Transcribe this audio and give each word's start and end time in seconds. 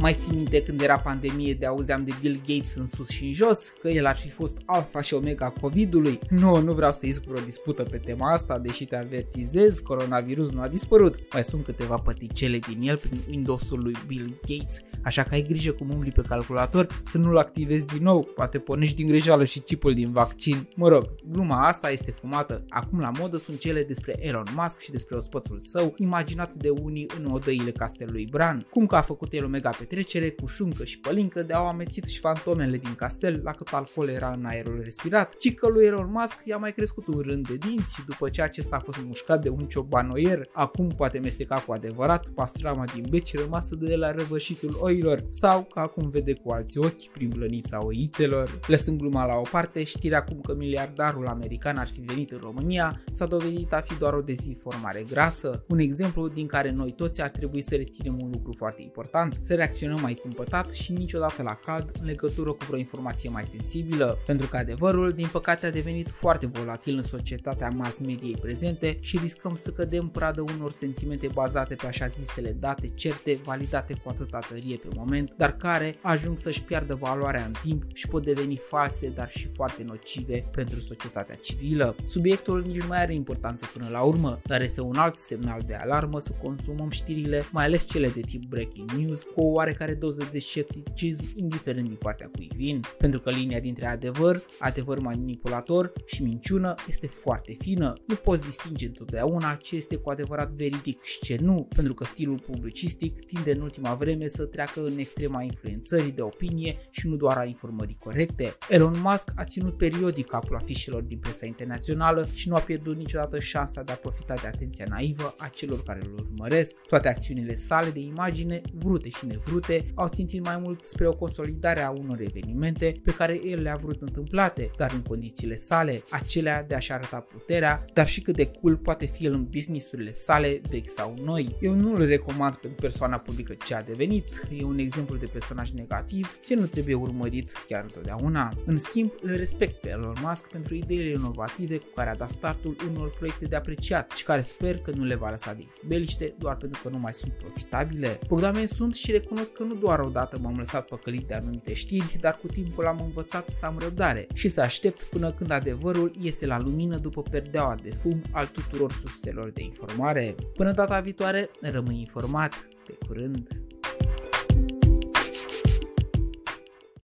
Mai 0.00 0.16
ții 0.20 0.32
minte 0.34 0.62
când 0.62 0.80
era 0.80 0.98
pandemie 0.98 1.54
de 1.54 1.66
auzeam 1.66 2.04
de 2.04 2.12
Bill 2.20 2.40
Gates 2.46 2.74
în 2.74 2.86
sus 2.86 3.08
și 3.08 3.24
în 3.24 3.32
jos, 3.32 3.72
că 3.80 3.88
el 3.88 4.06
ar 4.06 4.16
fi 4.16 4.30
fost 4.30 4.56
alfa 4.64 5.00
și 5.00 5.14
omega 5.14 5.50
COVID-ului? 5.60 6.18
Nu, 6.30 6.60
nu 6.60 6.72
vreau 6.72 6.92
să 6.92 7.06
isc 7.06 7.22
vreo 7.22 7.44
dispută 7.44 7.82
pe 7.82 7.96
tema 7.96 8.32
asta, 8.32 8.58
deși 8.58 8.84
te 8.84 8.96
avertizez, 8.96 9.78
coronavirus 9.78 10.50
nu 10.50 10.60
a 10.60 10.68
dispărut. 10.68 11.18
Mai 11.32 11.44
sunt 11.44 11.64
câteva 11.64 11.94
păticele 11.96 12.58
din 12.58 12.88
el 12.88 12.96
prin 12.96 13.18
Windows-ul 13.28 13.80
lui 13.82 13.94
Bill 14.06 14.40
Gates, 14.48 14.80
așa 15.02 15.22
că 15.22 15.34
ai 15.34 15.42
grijă 15.42 15.72
cum 15.72 15.90
umbli 15.90 16.10
pe 16.10 16.22
calculator 16.28 17.02
să 17.10 17.18
nu-l 17.18 17.36
activezi 17.36 17.86
din 17.86 18.02
nou, 18.02 18.22
poate 18.34 18.58
pornești 18.58 18.96
din 18.96 19.06
greșeală 19.06 19.44
și 19.44 19.60
chipul 19.60 19.94
din 19.94 20.12
vaccin. 20.12 20.68
Mă 20.74 20.88
rog, 20.88 21.14
gluma 21.28 21.66
asta 21.66 21.90
este 21.90 22.10
fumată. 22.10 22.64
Acum 22.68 23.00
la 23.00 23.10
modă 23.18 23.36
sunt 23.36 23.58
cele 23.58 23.82
despre 23.82 24.14
Elon 24.18 24.46
Musk 24.56 24.80
și 24.80 24.90
despre 24.90 25.16
ospățul 25.16 25.60
său, 25.60 25.94
imaginat 25.96 26.54
de 26.54 26.68
unii 26.68 27.10
în 27.18 27.30
odăile 27.32 27.70
castelului 27.70 28.28
Bran, 28.30 28.66
cum 28.70 28.86
că 28.86 28.96
a 28.96 29.00
făcut 29.00 29.32
el 29.32 29.44
o 29.44 29.48
mega 29.48 29.70
petrecere 29.86 30.30
cu 30.30 30.46
șuncă 30.46 30.84
și 30.84 31.00
pălincă 31.00 31.42
de 31.42 31.52
au 31.52 31.66
amețit 31.66 32.06
și 32.06 32.18
fantomele 32.18 32.76
din 32.76 32.94
castel 32.94 33.40
la 33.44 33.50
cât 33.50 33.68
alcool 33.72 34.08
era 34.08 34.32
în 34.32 34.44
aerul 34.44 34.80
respirat, 34.82 35.36
ci 35.36 35.54
că 35.54 35.68
lui 35.68 35.84
Elon 35.84 36.10
Musk 36.10 36.40
i-a 36.44 36.56
mai 36.56 36.72
crescut 36.72 37.06
un 37.06 37.20
rând 37.20 37.48
de 37.48 37.54
dinți 37.54 38.04
după 38.06 38.28
ce 38.28 38.42
acesta 38.42 38.76
a 38.76 38.78
fost 38.78 38.98
mușcat 39.04 39.42
de 39.42 39.48
un 39.48 39.66
ciobanoier, 39.66 40.48
acum 40.52 40.88
poate 40.96 41.18
mesteca 41.18 41.56
cu 41.56 41.72
adevărat 41.72 42.28
pastrama 42.28 42.84
din 42.94 43.04
beci 43.10 43.36
rămasă 43.36 43.74
de 43.74 43.94
la 43.94 44.10
răvășitul 44.10 44.76
oilor 44.80 45.24
sau 45.30 45.62
că 45.62 45.78
acum 45.78 46.08
vede 46.08 46.32
cu 46.32 46.50
alți 46.50 46.78
ochi 46.78 47.06
prin 47.12 47.28
blănița 47.28 47.84
oițelor. 47.84 48.60
Lăsând 48.66 48.98
gluma 48.98 49.26
la 49.26 49.34
o 49.34 49.42
parte, 49.50 49.84
știrea 49.84 50.24
cum 50.24 50.40
că 50.40 50.54
miliardarul 50.54 51.26
american 51.26 51.76
ar 51.76 51.88
fi 51.88 52.00
venit 52.00 52.30
în 52.30 52.38
România 52.42 53.02
s-a 53.12 53.26
dovedit 53.26 53.72
a 53.72 53.80
fi 53.80 53.98
doar 53.98 54.12
o 54.12 54.20
dezinformare 54.20 55.04
grasă, 55.10 55.64
un 55.68 55.78
exemplu 55.78 56.28
din 56.28 56.46
care 56.46 56.70
noi 56.70 56.92
toți 56.92 57.22
ar 57.22 57.28
trebui 57.28 57.60
să 57.60 57.76
reținem 57.76 58.18
un 58.22 58.30
lucru 58.32 58.52
foarte 58.56 58.82
important, 58.82 59.36
să 59.40 59.54
reacționăm 59.54 59.74
mai 59.84 60.14
cumpătat 60.14 60.72
și 60.72 60.92
niciodată 60.92 61.42
la 61.42 61.54
cald 61.54 61.90
în 62.00 62.06
legătură 62.06 62.52
cu 62.52 62.64
vreo 62.66 62.78
informație 62.78 63.30
mai 63.30 63.46
sensibilă, 63.46 64.18
pentru 64.26 64.46
că 64.46 64.56
adevărul, 64.56 65.12
din 65.12 65.28
păcate, 65.32 65.66
a 65.66 65.70
devenit 65.70 66.10
foarte 66.10 66.46
volatil 66.46 66.96
în 66.96 67.02
societatea 67.02 67.68
mass 67.68 67.98
mediei 67.98 68.36
prezente 68.40 68.96
și 69.00 69.18
riscăm 69.18 69.56
să 69.56 69.70
cădem 69.70 70.08
pradă 70.08 70.40
unor 70.40 70.70
sentimente 70.70 71.28
bazate 71.32 71.74
pe 71.74 71.86
așa 71.86 72.06
zisele 72.06 72.56
date 72.60 72.88
certe, 72.94 73.38
validate 73.44 73.94
cu 74.02 74.08
atâta 74.08 74.38
tărie 74.38 74.76
pe 74.76 74.88
moment, 74.96 75.32
dar 75.36 75.56
care 75.56 75.96
ajung 76.00 76.38
să-și 76.38 76.62
piardă 76.62 76.94
valoarea 76.94 77.44
în 77.44 77.52
timp 77.62 77.82
și 77.94 78.08
pot 78.08 78.24
deveni 78.24 78.56
false, 78.56 79.08
dar 79.08 79.30
și 79.30 79.48
foarte 79.54 79.82
nocive 79.82 80.48
pentru 80.52 80.80
societatea 80.80 81.34
civilă. 81.34 81.96
Subiectul 82.06 82.64
nici 82.66 82.80
nu 82.80 82.86
mai 82.86 83.02
are 83.02 83.14
importanță 83.14 83.66
până 83.72 83.88
la 83.90 84.02
urmă, 84.02 84.40
dar 84.44 84.60
este 84.60 84.80
un 84.80 84.96
alt 84.96 85.18
semnal 85.18 85.62
de 85.66 85.74
alarmă 85.74 86.20
să 86.20 86.32
consumăm 86.42 86.90
știrile, 86.90 87.44
mai 87.52 87.64
ales 87.64 87.86
cele 87.88 88.08
de 88.08 88.20
tip 88.20 88.44
breaking 88.44 88.90
news, 88.90 89.22
cu 89.22 89.40
o 89.40 89.58
oarecare 89.66 89.94
doză 89.94 90.28
de 90.32 90.38
scepticism, 90.38 91.24
indiferent 91.34 91.86
din 91.88 91.96
partea 91.96 92.30
cui 92.32 92.50
vin, 92.56 92.80
pentru 92.98 93.20
că 93.20 93.30
linia 93.30 93.60
dintre 93.60 93.86
adevăr, 93.86 94.42
adevăr 94.58 94.98
manipulator 94.98 95.92
și 96.04 96.22
minciună 96.22 96.74
este 96.88 97.06
foarte 97.06 97.56
fină. 97.58 97.92
Nu 98.06 98.14
poți 98.14 98.42
distinge 98.42 98.86
întotdeauna 98.86 99.54
ce 99.54 99.76
este 99.76 99.96
cu 99.96 100.10
adevărat 100.10 100.50
veridic 100.50 101.02
și 101.02 101.18
ce 101.20 101.36
nu, 101.40 101.68
pentru 101.76 101.94
că 101.94 102.04
stilul 102.04 102.38
publicistic 102.38 103.26
tinde 103.26 103.52
în 103.52 103.60
ultima 103.60 103.94
vreme 103.94 104.28
să 104.28 104.44
treacă 104.44 104.84
în 104.84 104.98
extrema 104.98 105.42
influențării 105.42 106.12
de 106.12 106.22
opinie 106.22 106.76
și 106.90 107.08
nu 107.08 107.16
doar 107.16 107.36
a 107.36 107.44
informării 107.44 107.96
corecte. 107.98 108.56
Elon 108.68 109.00
Musk 109.02 109.30
a 109.36 109.44
ținut 109.44 109.76
periodic 109.76 110.26
capul 110.26 110.56
afișelor 110.56 111.02
din 111.02 111.18
presa 111.18 111.46
internațională 111.46 112.28
și 112.32 112.48
nu 112.48 112.54
a 112.54 112.60
pierdut 112.60 112.96
niciodată 112.96 113.38
șansa 113.40 113.82
de 113.82 113.92
a 113.92 113.96
profita 113.96 114.34
de 114.34 114.46
atenția 114.46 114.86
naivă 114.88 115.34
a 115.38 115.48
celor 115.48 115.82
care 115.82 116.00
îl 116.02 116.12
urmăresc. 116.14 116.76
Toate 116.88 117.08
acțiunile 117.08 117.54
sale 117.54 117.90
de 117.90 118.00
imagine, 118.00 118.60
vrute 118.72 119.08
și 119.08 119.26
nevrute, 119.26 119.54
au 119.94 120.08
țintit 120.08 120.44
mai 120.44 120.58
mult 120.62 120.84
spre 120.84 121.06
o 121.06 121.12
consolidare 121.12 121.80
a 121.80 121.90
unor 121.90 122.20
evenimente 122.20 122.94
pe 123.04 123.14
care 123.14 123.40
el 123.44 123.62
le-a 123.62 123.78
vrut 123.82 124.00
întâmplate, 124.00 124.70
dar 124.76 124.92
în 124.92 125.02
condițiile 125.02 125.56
sale, 125.56 126.02
acelea 126.10 126.64
de 126.64 126.74
a-și 126.74 126.92
arăta 126.92 127.16
puterea, 127.16 127.84
dar 127.92 128.08
și 128.08 128.20
cât 128.20 128.36
de 128.36 128.46
cool 128.46 128.76
poate 128.76 129.06
fi 129.06 129.24
el 129.24 129.32
în 129.32 129.44
businessurile 129.44 130.12
sale, 130.12 130.60
vechi 130.70 130.90
sau 130.90 131.16
noi. 131.24 131.56
Eu 131.60 131.74
nu 131.74 131.94
îl 131.94 132.06
recomand 132.06 132.54
pentru 132.54 132.80
persoana 132.80 133.16
publică 133.16 133.54
ce 133.64 133.74
a 133.74 133.82
devenit, 133.82 134.46
e 134.58 134.64
un 134.64 134.78
exemplu 134.78 135.16
de 135.16 135.26
personaj 135.32 135.70
negativ 135.70 136.38
ce 136.46 136.54
nu 136.54 136.66
trebuie 136.66 136.94
urmărit 136.94 137.52
chiar 137.68 137.82
întotdeauna. 137.82 138.52
În 138.64 138.78
schimb, 138.78 139.12
îl 139.22 139.36
respect 139.36 139.80
pe 139.80 139.88
Elon 139.88 140.14
Musk 140.22 140.48
pentru 140.48 140.74
ideile 140.74 141.10
inovative 141.10 141.76
cu 141.76 141.86
care 141.94 142.10
a 142.10 142.14
dat 142.14 142.30
startul 142.30 142.76
unor 142.90 143.10
proiecte 143.16 143.44
de 143.44 143.56
apreciat 143.56 144.10
și 144.10 144.24
care 144.24 144.40
sper 144.40 144.78
că 144.78 144.90
nu 144.90 145.04
le 145.04 145.14
va 145.14 145.30
lăsa 145.30 145.52
de 145.52 145.66
izbeliște 145.68 146.34
doar 146.38 146.56
pentru 146.56 146.80
că 146.82 146.88
nu 146.88 146.98
mai 146.98 147.14
sunt 147.14 147.32
profitabile. 147.32 148.18
Bogdamen 148.28 148.66
sunt 148.66 148.94
și 148.94 149.12
recunosc 149.46 149.52
că 149.52 149.62
nu 149.62 149.74
doar 149.74 150.00
odată 150.00 150.38
m-am 150.38 150.56
lăsat 150.56 150.86
păcălit 150.86 151.26
de 151.26 151.34
anumite 151.34 151.74
știri, 151.74 152.18
dar 152.20 152.36
cu 152.36 152.46
timpul 152.46 152.86
am 152.86 153.00
învățat 153.04 153.48
să 153.48 153.66
am 153.66 153.78
răbdare 153.78 154.26
și 154.34 154.48
să 154.48 154.60
aștept 154.60 155.02
până 155.02 155.32
când 155.32 155.50
adevărul 155.50 156.12
iese 156.20 156.46
la 156.46 156.58
lumină 156.58 156.96
după 156.96 157.22
perdeaua 157.22 157.74
de 157.82 157.90
fum 157.90 158.22
al 158.30 158.46
tuturor 158.46 158.92
surselor 158.92 159.50
de 159.50 159.62
informare. 159.62 160.34
Până 160.54 160.72
data 160.72 161.00
viitoare, 161.00 161.50
rămâi 161.60 161.98
informat. 161.98 162.68
Pe 162.86 162.98
curând! 163.06 163.65